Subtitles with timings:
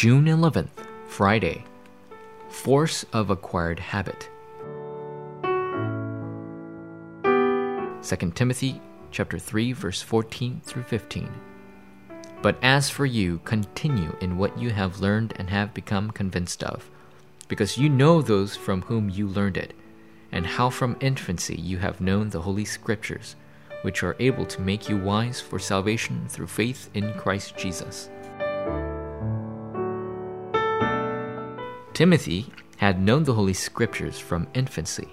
[0.00, 1.62] June 11th, Friday.
[2.48, 4.30] Force of acquired habit.
[8.02, 11.28] 2 Timothy chapter 3 verse 14 through 15.
[12.40, 16.88] But as for you, continue in what you have learned and have become convinced of,
[17.48, 19.74] because you know those from whom you learned it,
[20.32, 23.36] and how from infancy you have known the holy scriptures,
[23.82, 28.08] which are able to make you wise for salvation through faith in Christ Jesus.
[32.00, 32.46] Timothy
[32.78, 35.08] had known the Holy Scriptures from infancy.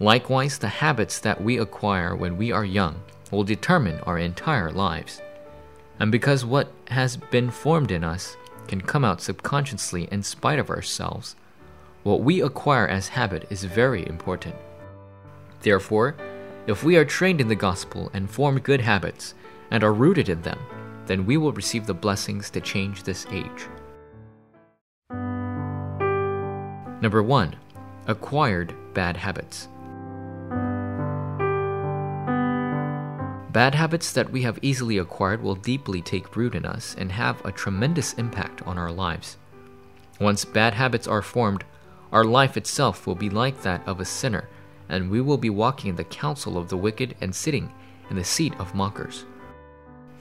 [0.00, 5.20] Likewise, the habits that we acquire when we are young will determine our entire lives.
[6.00, 8.34] And because what has been formed in us
[8.66, 11.36] can come out subconsciously in spite of ourselves,
[12.02, 14.54] what we acquire as habit is very important.
[15.60, 16.16] Therefore,
[16.66, 19.34] if we are trained in the gospel and form good habits
[19.70, 20.60] and are rooted in them,
[21.04, 23.68] then we will receive the blessings to change this age.
[26.98, 27.54] Number 1.
[28.06, 29.68] Acquired bad habits.
[33.52, 37.44] Bad habits that we have easily acquired will deeply take root in us and have
[37.44, 39.36] a tremendous impact on our lives.
[40.18, 41.64] Once bad habits are formed,
[42.12, 44.48] our life itself will be like that of a sinner,
[44.88, 47.70] and we will be walking in the counsel of the wicked and sitting
[48.08, 49.26] in the seat of mockers.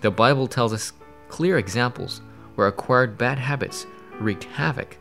[0.01, 0.91] The Bible tells us
[1.29, 2.19] clear examples
[2.55, 3.87] where acquired bad habits
[4.19, 4.97] wreaked havoc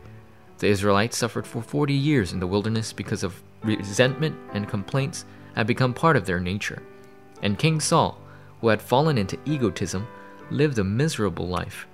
[0.59, 5.25] the Israelites suffered for 40 years in the wilderness because of resentment and complaints
[5.55, 6.81] had become part of their nature.
[7.41, 8.19] And King Saul,
[8.61, 10.07] who had fallen into egotism,
[10.49, 11.87] lived a miserable life.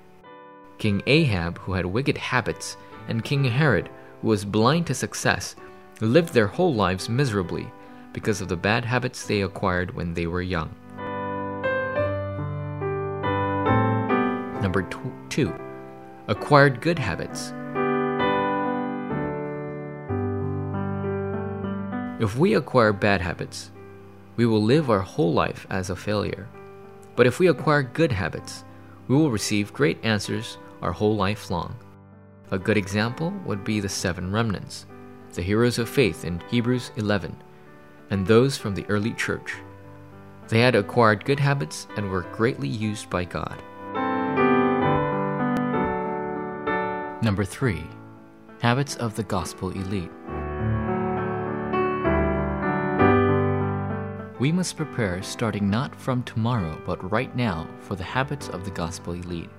[0.77, 3.89] King Ahab, who had wicked habits, and King Herod,
[4.21, 5.55] who was blind to success,
[5.99, 7.67] lived their whole lives miserably
[8.13, 10.73] because of the bad habits they acquired when they were young.
[14.61, 14.87] Number
[15.29, 15.53] two,
[16.27, 17.53] acquired good habits.
[22.21, 23.71] If we acquire bad habits,
[24.35, 26.47] we will live our whole life as a failure.
[27.15, 28.63] But if we acquire good habits,
[29.07, 31.75] we will receive great answers our whole life long.
[32.51, 34.85] A good example would be the seven remnants,
[35.33, 37.35] the heroes of faith in Hebrews 11,
[38.11, 39.55] and those from the early church.
[40.47, 43.63] They had acquired good habits and were greatly used by God.
[47.23, 47.83] Number 3.
[48.59, 50.11] Habits of the Gospel Elite.
[54.41, 58.71] We must prepare starting not from tomorrow, but right now, for the habits of the
[58.71, 59.51] gospel elite.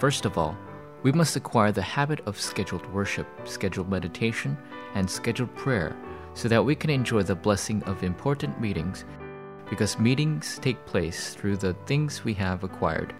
[0.00, 0.58] First of all,
[1.04, 4.58] we must acquire the habit of scheduled worship, scheduled meditation,
[4.96, 5.96] and scheduled prayer
[6.34, 9.04] so that we can enjoy the blessing of important meetings
[9.70, 13.14] because meetings take place through the things we have acquired.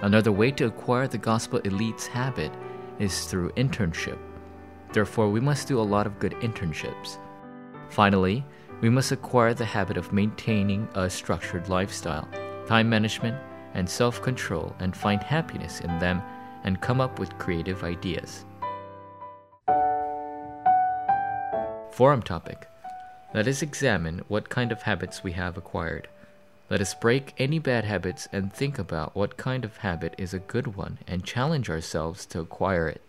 [0.00, 2.50] Another way to acquire the gospel elite's habit
[2.98, 4.18] is through internship.
[4.92, 7.18] Therefore, we must do a lot of good internships.
[7.88, 8.44] Finally,
[8.80, 12.28] we must acquire the habit of maintaining a structured lifestyle,
[12.66, 13.36] time management,
[13.74, 16.22] and self control, and find happiness in them
[16.64, 18.44] and come up with creative ideas.
[21.90, 22.68] Forum topic
[23.34, 26.08] Let us examine what kind of habits we have acquired.
[26.70, 30.38] Let us break any bad habits and think about what kind of habit is a
[30.38, 33.00] good one and challenge ourselves to acquire it.